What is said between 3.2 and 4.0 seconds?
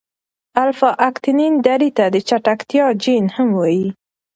هم وايي.